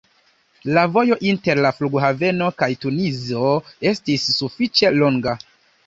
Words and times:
La 0.77 0.85
vojo 0.95 1.17
inter 1.33 1.61
la 1.67 1.73
flughaveno 1.81 2.49
kaj 2.63 2.71
Tunizo 2.87 3.55
estis 3.93 4.29
sufiĉe 4.41 4.97
longa. 5.01 5.41